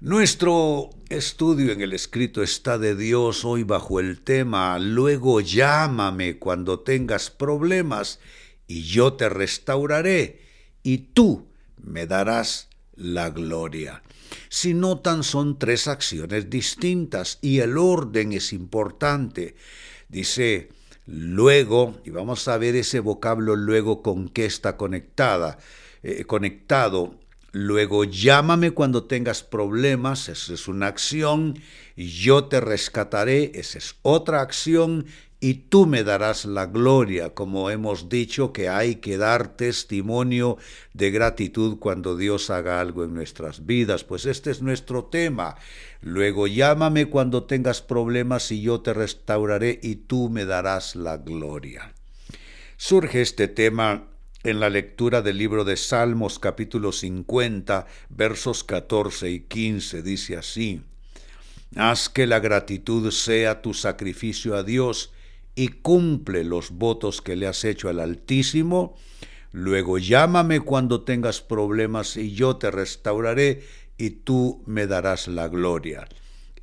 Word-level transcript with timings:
Nuestro 0.00 0.90
estudio 1.08 1.72
en 1.72 1.80
el 1.80 1.92
escrito 1.92 2.42
está 2.42 2.78
de 2.78 2.94
Dios 2.94 3.44
hoy 3.44 3.64
bajo 3.64 3.98
el 4.00 4.20
tema 4.20 4.78
Luego 4.78 5.40
llámame 5.40 6.38
cuando 6.38 6.80
tengas 6.80 7.30
problemas 7.30 8.20
y 8.66 8.82
yo 8.82 9.14
te 9.14 9.28
restauraré 9.28 10.40
y 10.82 10.98
tú 10.98 11.48
me 11.82 12.06
darás 12.06 12.68
la 12.94 13.30
gloria. 13.30 14.02
Si 14.48 14.72
notan 14.72 15.24
son 15.24 15.58
tres 15.58 15.88
acciones 15.88 16.48
distintas 16.48 17.38
y 17.42 17.58
el 17.58 17.76
orden 17.76 18.32
es 18.32 18.52
importante. 18.52 19.56
Dice 20.08 20.68
luego, 21.08 21.98
y 22.04 22.10
vamos 22.10 22.46
a 22.48 22.58
ver 22.58 22.76
ese 22.76 23.00
vocablo 23.00 23.56
luego 23.56 24.02
con 24.02 24.28
qué 24.28 24.44
está 24.44 24.76
conectada, 24.76 25.58
eh, 26.02 26.24
conectado. 26.24 27.14
Luego 27.50 28.04
llámame 28.04 28.72
cuando 28.72 29.04
tengas 29.04 29.42
problemas, 29.42 30.28
esa 30.28 30.52
es 30.52 30.68
una 30.68 30.86
acción, 30.86 31.58
yo 31.96 32.44
te 32.44 32.60
rescataré, 32.60 33.52
esa 33.54 33.78
es 33.78 33.96
otra 34.02 34.42
acción, 34.42 35.06
y 35.40 35.54
tú 35.54 35.86
me 35.86 36.02
darás 36.02 36.44
la 36.44 36.66
gloria, 36.66 37.30
como 37.30 37.70
hemos 37.70 38.08
dicho 38.08 38.52
que 38.52 38.68
hay 38.68 38.96
que 38.96 39.16
dar 39.16 39.56
testimonio 39.56 40.58
de 40.94 41.12
gratitud 41.12 41.78
cuando 41.78 42.16
Dios 42.16 42.50
haga 42.50 42.80
algo 42.80 43.04
en 43.04 43.14
nuestras 43.14 43.64
vidas, 43.64 44.02
pues 44.02 44.26
este 44.26 44.50
es 44.50 44.62
nuestro 44.62 45.04
tema. 45.04 45.56
Luego 46.00 46.48
llámame 46.48 47.06
cuando 47.06 47.44
tengas 47.44 47.82
problemas 47.82 48.50
y 48.50 48.62
yo 48.62 48.80
te 48.80 48.92
restauraré 48.94 49.78
y 49.80 49.96
tú 49.96 50.28
me 50.28 50.44
darás 50.44 50.96
la 50.96 51.18
gloria. 51.18 51.92
Surge 52.76 53.20
este 53.22 53.46
tema 53.46 54.08
en 54.42 54.58
la 54.58 54.70
lectura 54.70 55.22
del 55.22 55.38
libro 55.38 55.64
de 55.64 55.76
Salmos 55.76 56.40
capítulo 56.40 56.90
50, 56.90 57.86
versos 58.08 58.64
14 58.64 59.30
y 59.30 59.40
15, 59.40 60.02
dice 60.02 60.36
así, 60.36 60.82
Haz 61.76 62.08
que 62.08 62.26
la 62.26 62.40
gratitud 62.40 63.10
sea 63.12 63.62
tu 63.62 63.74
sacrificio 63.74 64.56
a 64.56 64.62
Dios 64.62 65.12
y 65.58 65.68
cumple 65.68 66.44
los 66.44 66.70
votos 66.70 67.20
que 67.20 67.34
le 67.34 67.48
has 67.48 67.64
hecho 67.64 67.88
al 67.88 67.98
Altísimo, 67.98 68.94
luego 69.50 69.98
llámame 69.98 70.60
cuando 70.60 71.02
tengas 71.02 71.40
problemas 71.40 72.16
y 72.16 72.32
yo 72.32 72.58
te 72.58 72.70
restauraré 72.70 73.64
y 73.96 74.10
tú 74.10 74.62
me 74.66 74.86
darás 74.86 75.26
la 75.26 75.48
gloria. 75.48 76.08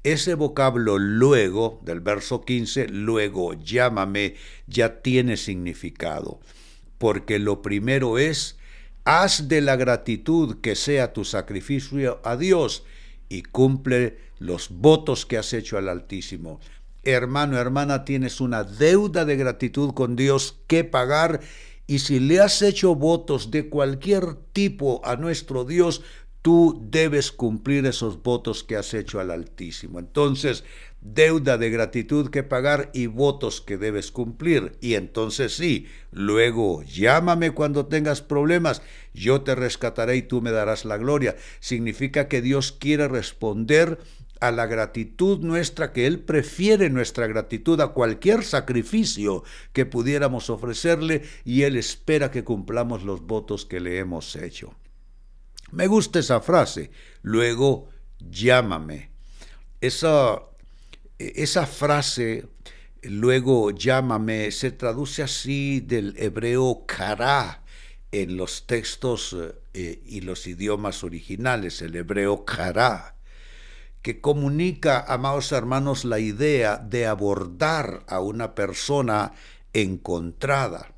Ese 0.04 0.36
vocablo 0.36 0.98
luego 0.98 1.82
del 1.84 2.00
verso 2.00 2.46
15, 2.46 2.88
luego 2.88 3.54
llámame, 3.54 4.36
ya 4.66 5.02
tiene 5.02 5.36
significado 5.36 6.40
porque 6.98 7.38
lo 7.38 7.62
primero 7.62 8.18
es, 8.18 8.58
haz 9.04 9.50
de 9.50 9.60
la 9.60 9.76
gratitud 9.76 10.62
que 10.62 10.76
sea 10.76 11.12
tu 11.12 11.26
sacrificio 11.26 12.22
a 12.24 12.38
Dios 12.38 12.86
y 13.28 13.44
cumple 13.44 14.20
los 14.40 14.70
votos 14.70 15.26
que 15.26 15.38
has 15.38 15.52
hecho 15.52 15.78
al 15.78 15.90
Altísimo. 15.90 16.62
Hermano, 17.06 17.58
hermana, 17.60 18.04
tienes 18.04 18.42
una 18.42 18.64
deuda 18.64 19.26
de 19.26 19.38
gratitud 19.38 19.94
con 19.94 20.16
Dios 20.16 20.58
que 20.68 20.84
pagar 20.84 21.40
y 21.88 22.00
si 22.00 22.20
le 22.20 22.40
has 22.40 22.62
hecho 22.62 22.96
votos 22.96 23.52
de 23.52 23.70
cualquier 23.70 24.34
tipo 24.54 25.02
a 25.06 25.16
nuestro 25.16 25.66
Dios, 25.66 26.02
tú 26.42 26.80
debes 26.90 27.32
cumplir 27.32 27.86
esos 27.86 28.24
votos 28.24 28.64
que 28.64 28.76
has 28.76 28.94
hecho 28.94 29.20
al 29.20 29.30
Altísimo. 29.30 30.00
Entonces, 30.00 30.64
deuda 31.02 31.60
de 31.60 31.70
gratitud 31.70 32.32
que 32.32 32.42
pagar 32.42 32.90
y 32.94 33.06
votos 33.06 33.62
que 33.62 33.78
debes 33.78 34.12
cumplir. 34.12 34.76
Y 34.82 34.96
entonces 34.96 35.56
sí, 35.56 35.88
luego 36.12 36.82
llámame 36.84 37.52
cuando 37.52 37.86
tengas 37.86 38.22
problemas, 38.22 38.82
yo 39.14 39.42
te 39.42 39.54
rescataré 39.54 40.18
y 40.18 40.22
tú 40.24 40.42
me 40.42 40.52
darás 40.52 40.86
la 40.86 40.98
gloria. 40.98 41.36
Significa 41.60 42.28
que 42.28 42.42
Dios 42.42 42.72
quiere 42.72 43.08
responder 43.08 44.00
a 44.48 44.52
la 44.52 44.66
gratitud 44.66 45.40
nuestra, 45.40 45.92
que 45.94 46.08
Él 46.08 46.20
prefiere 46.20 46.90
nuestra 46.90 47.28
gratitud 47.28 47.80
a 47.82 47.90
cualquier 47.90 48.44
sacrificio 48.44 49.44
que 49.74 49.86
pudiéramos 49.86 50.50
ofrecerle 50.50 51.24
y 51.44 51.64
Él 51.64 51.78
espera 51.78 52.32
que 52.32 52.44
cumplamos 52.44 53.04
los 53.04 53.22
votos 53.22 53.66
que 53.66 53.80
le 53.80 54.00
hemos 54.00 54.36
hecho. 54.36 54.76
Me 55.72 55.88
gusta 55.88 56.20
esa 56.20 56.42
frase, 56.42 56.92
luego 57.22 57.90
llámame. 58.20 59.12
Esa 59.82 60.42
esa 61.18 61.66
frase, 61.66 62.48
luego 63.04 63.72
llámame, 63.72 64.52
se 64.52 64.72
traduce 64.72 65.24
así 65.24 65.80
del 65.80 66.16
hebreo 66.18 66.86
kará 66.86 67.64
en 68.12 68.38
los 68.38 68.68
textos 68.68 69.36
eh, 69.74 70.02
y 70.06 70.22
los 70.22 70.48
idiomas 70.48 71.04
originales, 71.04 71.82
el 71.82 71.96
hebreo 71.96 72.46
kará, 72.46 73.15
que 74.06 74.22
comunica, 74.22 75.04
amados 75.08 75.52
hermanos, 75.52 76.06
la 76.06 76.20
idea 76.20 76.78
de 76.78 77.08
abordar 77.08 78.04
a 78.06 78.20
una 78.20 78.54
persona 78.54 79.34
encontrada, 79.74 80.94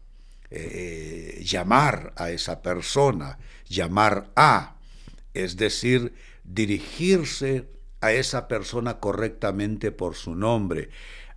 eh, 0.52 1.42
llamar 1.42 2.12
a 2.18 2.32
esa 2.32 2.62
persona, 2.62 3.40
llamar 3.70 4.30
a, 4.36 4.76
es 5.34 5.56
decir, 5.56 6.16
dirigirse 6.44 7.70
a 8.02 8.12
esa 8.12 8.50
persona 8.50 9.00
correctamente 9.00 9.94
por 9.94 10.16
su 10.16 10.36
nombre. 10.36 10.90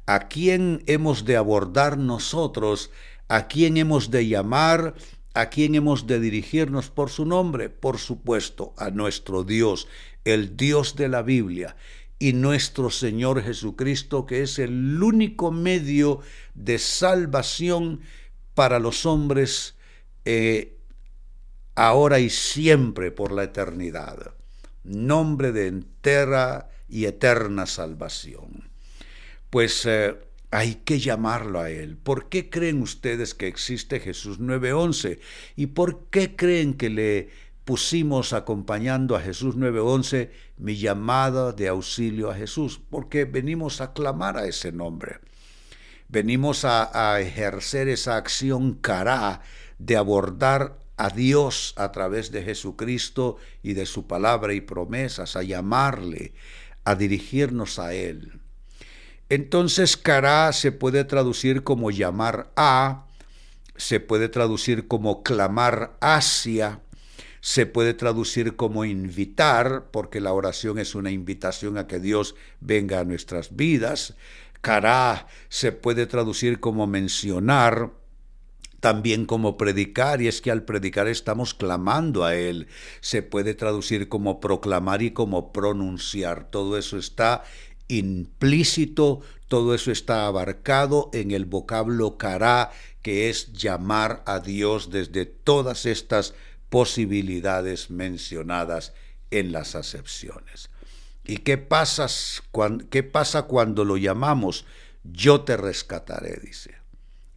¿A 0.06 0.26
quién 0.26 0.82
hemos 0.88 1.24
de 1.24 1.36
abordar 1.36 1.98
nosotros? 1.98 2.90
¿A 3.28 3.46
quién 3.46 3.76
hemos 3.76 4.10
de 4.10 4.26
llamar? 4.26 4.96
¿A 5.34 5.50
quién 5.50 5.76
hemos 5.76 6.08
de 6.08 6.18
dirigirnos 6.18 6.90
por 6.90 7.10
su 7.10 7.26
nombre? 7.26 7.68
Por 7.70 7.98
supuesto, 7.98 8.74
a 8.76 8.90
nuestro 8.90 9.44
Dios, 9.44 9.86
el 10.24 10.56
Dios 10.56 10.96
de 10.96 11.08
la 11.08 11.22
Biblia, 11.22 11.76
y 12.18 12.34
nuestro 12.34 12.90
Señor 12.90 13.42
Jesucristo, 13.42 14.26
que 14.26 14.42
es 14.42 14.58
el 14.58 15.02
único 15.02 15.50
medio 15.50 16.20
de 16.54 16.78
salvación 16.78 18.02
para 18.54 18.78
los 18.78 19.06
hombres 19.06 19.74
eh, 20.26 20.76
ahora 21.74 22.18
y 22.18 22.28
siempre 22.28 23.10
por 23.10 23.32
la 23.32 23.44
eternidad 23.44 24.34
nombre 24.84 25.52
de 25.52 25.66
entera 25.66 26.70
y 26.88 27.04
eterna 27.04 27.66
salvación. 27.66 28.70
Pues 29.50 29.84
eh, 29.86 30.16
hay 30.50 30.76
que 30.76 30.98
llamarlo 30.98 31.60
a 31.60 31.70
Él. 31.70 31.96
¿Por 31.96 32.28
qué 32.28 32.50
creen 32.50 32.82
ustedes 32.82 33.34
que 33.34 33.46
existe 33.46 34.00
Jesús 34.00 34.40
9.11? 34.40 35.18
¿Y 35.56 35.66
por 35.66 36.06
qué 36.10 36.36
creen 36.36 36.74
que 36.74 36.90
le 36.90 37.30
pusimos 37.64 38.32
acompañando 38.32 39.16
a 39.16 39.20
Jesús 39.20 39.56
9.11 39.56 40.30
mi 40.58 40.76
llamada 40.76 41.52
de 41.52 41.68
auxilio 41.68 42.30
a 42.30 42.34
Jesús? 42.34 42.80
Porque 42.90 43.24
venimos 43.24 43.80
a 43.80 43.92
clamar 43.92 44.36
a 44.36 44.46
ese 44.46 44.72
nombre. 44.72 45.20
Venimos 46.08 46.64
a, 46.64 47.12
a 47.12 47.20
ejercer 47.20 47.88
esa 47.88 48.16
acción 48.16 48.74
cará 48.74 49.42
de 49.78 49.96
abordar 49.96 50.78
a 50.96 51.08
Dios 51.08 51.72
a 51.76 51.92
través 51.92 52.30
de 52.30 52.42
Jesucristo 52.42 53.38
y 53.62 53.72
de 53.72 53.86
su 53.86 54.06
palabra 54.06 54.52
y 54.52 54.60
promesas, 54.60 55.34
a 55.34 55.42
llamarle, 55.42 56.34
a 56.84 56.94
dirigirnos 56.94 57.78
a 57.78 57.94
Él. 57.94 58.40
Entonces, 59.30 59.96
cará 59.96 60.52
se 60.52 60.72
puede 60.72 61.04
traducir 61.04 61.62
como 61.62 61.90
llamar 61.90 62.50
a, 62.54 63.06
se 63.76 63.98
puede 63.98 64.28
traducir 64.28 64.88
como 64.88 65.22
clamar 65.22 65.96
hacia, 66.00 66.80
se 67.40 67.66
puede 67.66 67.94
traducir 67.94 68.56
como 68.56 68.84
invitar, 68.84 69.90
porque 69.90 70.20
la 70.20 70.32
oración 70.32 70.78
es 70.78 70.94
una 70.94 71.10
invitación 71.10 71.78
a 71.78 71.86
que 71.86 71.98
Dios 71.98 72.34
venga 72.60 73.00
a 73.00 73.04
nuestras 73.04 73.56
vidas. 73.56 74.14
Cará 74.60 75.26
se 75.48 75.72
puede 75.72 76.06
traducir 76.06 76.60
como 76.60 76.86
mencionar, 76.86 77.92
también 78.80 79.26
como 79.26 79.56
predicar, 79.56 80.20
y 80.20 80.28
es 80.28 80.40
que 80.40 80.50
al 80.50 80.64
predicar 80.64 81.08
estamos 81.08 81.54
clamando 81.54 82.24
a 82.24 82.34
Él. 82.34 82.68
Se 83.00 83.22
puede 83.22 83.54
traducir 83.54 84.08
como 84.08 84.40
proclamar 84.40 85.02
y 85.02 85.12
como 85.12 85.52
pronunciar. 85.52 86.50
Todo 86.50 86.76
eso 86.76 86.98
está 86.98 87.44
implícito, 87.88 89.20
todo 89.48 89.74
eso 89.74 89.90
está 89.90 90.26
abarcado 90.26 91.10
en 91.12 91.30
el 91.30 91.44
vocablo 91.44 92.16
cará, 92.18 92.70
que 93.02 93.30
es 93.30 93.52
llamar 93.52 94.22
a 94.26 94.40
Dios 94.40 94.90
desde 94.90 95.24
todas 95.24 95.86
estas 95.86 96.34
posibilidades 96.70 97.90
mencionadas 97.90 98.94
en 99.30 99.52
las 99.52 99.74
acepciones. 99.74 100.70
¿Y 101.24 101.38
qué 101.38 101.58
pasa, 101.58 102.06
qué 102.90 103.02
pasa 103.02 103.42
cuando 103.42 103.84
lo 103.84 103.96
llamamos? 103.96 104.64
Yo 105.04 105.42
te 105.42 105.56
rescataré, 105.56 106.40
dice, 106.42 106.76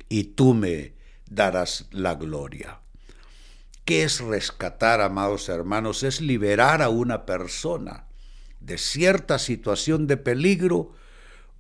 y 0.10 0.24
tú 0.24 0.54
me 0.54 0.94
darás 1.30 1.88
la 1.92 2.16
gloria. 2.16 2.80
¿Qué 3.86 4.04
es 4.04 4.22
rescatar, 4.22 5.02
amados 5.02 5.50
hermanos? 5.50 6.04
Es 6.04 6.22
liberar 6.22 6.82
a 6.82 6.90
una 6.90 7.26
persona 7.26 8.08
de 8.62 8.78
cierta 8.78 9.40
situación 9.40 10.08
de 10.08 10.16
peligro 10.16 10.94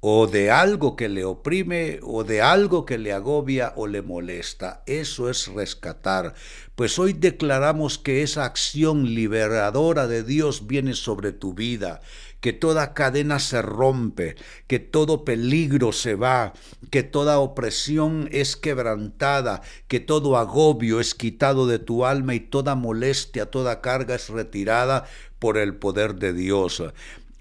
o 0.06 0.28
de 0.28 0.52
algo 0.52 0.98
que 0.98 1.08
le 1.08 1.24
oprime 1.24 2.02
o 2.04 2.26
de 2.26 2.42
algo 2.42 2.86
que 2.86 2.98
le 2.98 3.14
agobia 3.14 3.72
o 3.78 3.88
le 3.88 4.02
molesta. 4.02 4.84
Eso 4.86 5.30
es 5.30 5.48
rescatar. 5.48 6.34
Pues 6.76 7.00
hoy 7.00 7.14
declaramos 7.14 8.00
que 8.00 8.22
esa 8.22 8.44
acción 8.44 9.16
liberadora 9.16 10.08
de 10.08 10.24
Dios 10.24 10.68
viene 10.68 10.94
sobre 10.94 11.32
tu 11.32 11.54
vida, 11.54 12.02
que 12.42 12.52
toda 12.52 12.94
cadena 12.94 13.40
se 13.40 13.62
rompe, 13.62 14.36
que 14.68 14.80
todo 14.80 15.24
peligro 15.24 15.94
se 15.94 16.16
va, 16.16 16.52
que 16.92 17.04
toda 17.04 17.40
opresión 17.40 18.28
es 18.34 18.58
quebrantada, 18.58 19.62
que 19.88 20.02
todo 20.02 20.36
agobio 20.36 21.00
es 21.00 21.16
quitado 21.16 21.66
de 21.66 21.80
tu 21.80 22.06
alma 22.06 22.36
y 22.36 22.42
toda 22.42 22.76
molestia, 22.76 23.50
toda 23.50 23.80
carga 23.80 24.16
es 24.16 24.28
retirada 24.28 25.06
por 25.40 25.58
el 25.58 25.76
poder 25.76 26.16
de 26.16 26.34
Dios. 26.34 26.84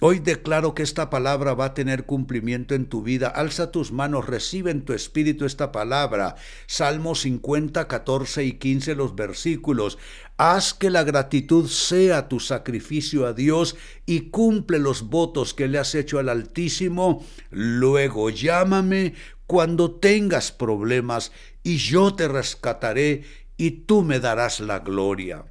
Hoy 0.05 0.19
declaro 0.19 0.75
que 0.75 0.83
esta 0.83 1.11
palabra 1.11 1.55
va 1.55 1.67
a 1.67 1.75
tener 1.75 2.07
cumplimiento 2.07 2.75
en 2.75 2.87
tu 2.87 3.05
vida. 3.05 3.29
Alza 3.29 3.71
tus 3.71 3.93
manos, 3.93 4.27
recibe 4.27 4.73
en 4.73 4.85
tu 4.85 4.95
espíritu 4.95 5.45
esta 5.45 5.71
palabra. 5.71 6.35
Salmo 6.67 7.15
50, 7.15 7.87
14 7.87 8.43
y 8.43 8.55
15 8.55 8.97
los 8.97 9.15
versículos. 9.15 9.99
Haz 10.39 10.75
que 10.75 10.91
la 10.91 11.05
gratitud 11.05 11.69
sea 11.69 12.27
tu 12.27 12.41
sacrificio 12.41 13.29
a 13.29 13.33
Dios 13.33 13.77
y 14.05 14.31
cumple 14.31 14.81
los 14.81 15.03
votos 15.03 15.55
que 15.55 15.69
le 15.69 15.79
has 15.79 15.95
hecho 15.95 16.19
al 16.19 16.31
Altísimo. 16.31 17.25
Luego 17.51 18.29
llámame 18.29 19.15
cuando 19.47 20.01
tengas 20.01 20.51
problemas 20.51 21.31
y 21.63 21.77
yo 21.77 22.13
te 22.17 22.27
rescataré 22.27 23.23
y 23.57 23.71
tú 23.71 24.03
me 24.03 24.19
darás 24.19 24.59
la 24.59 24.81
gloria. 24.81 25.45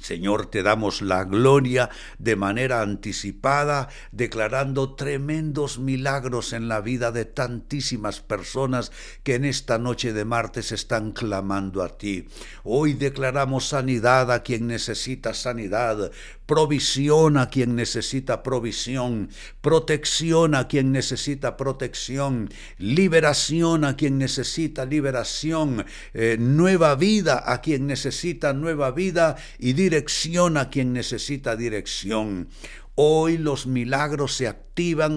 Señor, 0.00 0.46
te 0.46 0.62
damos 0.62 1.02
la 1.02 1.24
gloria 1.24 1.90
de 2.18 2.36
manera 2.36 2.82
anticipada, 2.82 3.88
declarando 4.12 4.94
tremendos 4.94 5.78
milagros 5.78 6.52
en 6.52 6.68
la 6.68 6.80
vida 6.80 7.12
de 7.12 7.24
tantísimas 7.24 8.20
personas 8.20 8.92
que 9.22 9.34
en 9.34 9.44
esta 9.44 9.78
noche 9.78 10.12
de 10.12 10.24
martes 10.24 10.72
están 10.72 11.12
clamando 11.12 11.82
a 11.82 11.98
ti. 11.98 12.28
Hoy 12.64 12.94
declaramos 12.94 13.68
sanidad 13.68 14.30
a 14.30 14.42
quien 14.42 14.66
necesita 14.66 15.34
sanidad, 15.34 16.10
provisión 16.46 17.36
a 17.36 17.50
quien 17.50 17.76
necesita 17.76 18.42
provisión, 18.42 19.28
protección 19.60 20.54
a 20.54 20.66
quien 20.66 20.92
necesita 20.92 21.58
protección, 21.58 22.48
liberación 22.78 23.84
a 23.84 23.96
quien 23.96 24.16
necesita 24.16 24.86
liberación, 24.86 25.84
eh, 26.14 26.36
nueva 26.40 26.94
vida 26.94 27.42
a 27.44 27.60
quien 27.60 27.86
necesita 27.86 28.54
nueva 28.54 28.92
vida 28.92 29.36
y 29.58 29.74
dirección 29.88 30.58
a 30.58 30.68
quien 30.68 30.92
necesita 30.92 31.56
dirección. 31.56 32.50
Hoy 32.94 33.38
los 33.38 33.66
milagros 33.66 34.34
se 34.34 34.46
activan, 34.46 34.67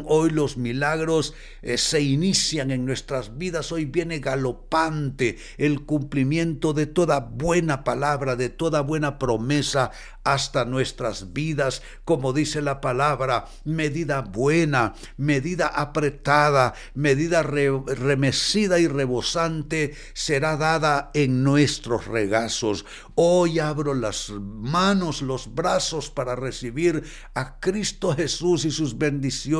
hoy 0.07 0.31
los 0.31 0.57
milagros 0.57 1.35
eh, 1.61 1.77
se 1.77 2.01
inician 2.01 2.71
en 2.71 2.83
nuestras 2.83 3.37
vidas, 3.37 3.71
hoy 3.71 3.85
viene 3.85 4.17
galopante 4.17 5.37
el 5.57 5.85
cumplimiento 5.85 6.73
de 6.73 6.87
toda 6.87 7.19
buena 7.19 7.83
palabra, 7.83 8.35
de 8.35 8.49
toda 8.49 8.81
buena 8.81 9.19
promesa 9.19 9.91
hasta 10.23 10.65
nuestras 10.65 11.33
vidas, 11.33 11.83
como 12.05 12.33
dice 12.33 12.61
la 12.61 12.81
palabra, 12.81 13.45
medida 13.63 14.21
buena, 14.21 14.93
medida 15.17 15.67
apretada, 15.67 16.73
medida 16.95 17.43
remecida 17.43 18.79
y 18.79 18.87
rebosante 18.87 19.93
será 20.13 20.57
dada 20.57 21.11
en 21.13 21.43
nuestros 21.43 22.07
regazos. 22.07 22.85
Hoy 23.13 23.59
abro 23.59 23.93
las 23.93 24.31
manos, 24.31 25.21
los 25.21 25.53
brazos 25.53 26.09
para 26.09 26.35
recibir 26.35 27.03
a 27.35 27.59
Cristo 27.59 28.15
Jesús 28.15 28.65
y 28.65 28.71
sus 28.71 28.97
bendiciones 28.97 29.50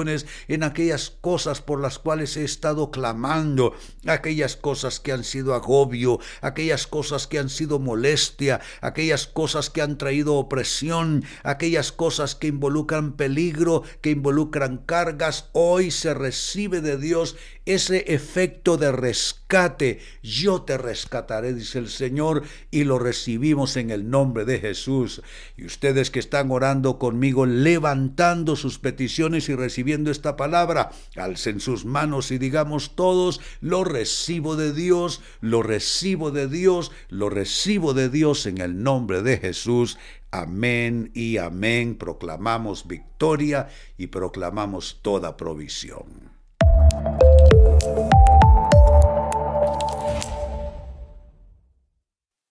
en 0.48 0.64
aquellas 0.64 1.10
cosas 1.10 1.62
por 1.62 1.82
las 1.82 2.00
cuales 2.00 2.38
he 2.38 2.44
estado 2.46 2.92
clamando, 2.92 3.76
aquellas 4.08 4.56
cosas 4.56 5.00
que 5.00 5.12
han 5.12 5.24
sido 5.24 5.54
agobio, 5.54 6.20
aquellas 6.42 6.88
cosas 6.88 7.28
que 7.28 7.40
han 7.40 7.50
sido 7.50 7.78
molestia, 7.80 8.62
aquellas 8.80 9.28
cosas 9.28 9.70
que 9.70 9.82
han 9.82 9.98
traído 9.98 10.36
opresión, 10.36 11.26
aquellas 11.44 11.92
cosas 11.92 12.36
que 12.36 12.48
involucran 12.48 13.14
peligro, 13.14 13.84
que 14.02 14.12
involucran 14.12 14.78
cargas, 14.78 15.50
hoy 15.52 15.92
se 15.92 16.14
recibe 16.14 16.80
de 16.80 16.98
Dios 16.98 17.36
ese 17.66 18.14
efecto 18.14 18.78
de 18.78 18.92
rescate. 18.92 20.00
Yo 20.24 20.64
te 20.64 20.78
rescataré, 20.78 21.54
dice 21.54 21.80
el 21.80 21.90
Señor, 21.90 22.44
y 22.72 22.86
lo 22.86 22.98
recibimos 22.98 23.78
en 23.78 23.92
el 23.92 24.10
nombre 24.10 24.46
de 24.46 24.60
Jesús. 24.60 25.22
Y 25.58 25.66
ustedes 25.66 26.10
que 26.10 26.20
están 26.20 26.50
orando 26.52 26.98
conmigo, 26.98 27.46
levantando 27.46 28.56
sus 28.56 28.80
peticiones 28.80 29.50
y 29.50 29.56
recibiendo 29.56 29.81
esta 30.12 30.36
palabra, 30.36 30.92
alcen 31.16 31.60
sus 31.60 31.86
manos 31.86 32.32
y 32.32 32.38
digamos 32.38 32.96
todos, 32.96 33.42
lo 33.60 33.84
recibo 33.84 34.56
de 34.56 34.74
Dios, 34.74 35.22
lo 35.42 35.64
recibo 35.64 36.32
de 36.32 36.48
Dios, 36.48 36.92
lo 37.10 37.30
recibo 37.30 37.94
de 37.94 38.10
Dios 38.10 38.46
en 38.46 38.60
el 38.60 38.84
nombre 38.84 39.22
de 39.22 39.38
Jesús. 39.38 39.98
Amén 40.32 41.12
y 41.14 41.38
amén. 41.38 41.96
Proclamamos 41.98 42.88
victoria 42.88 43.68
y 43.98 44.08
proclamamos 44.08 45.00
toda 45.02 45.36
provisión. 45.36 46.32